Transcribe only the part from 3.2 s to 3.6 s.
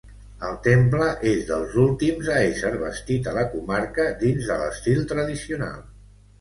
a la